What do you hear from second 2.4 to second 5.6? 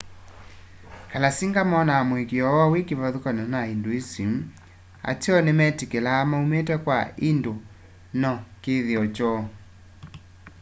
woo wi kivathukany'o na hinduism ateo